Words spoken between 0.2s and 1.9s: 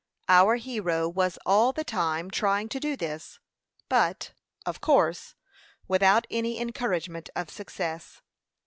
Our hero was all the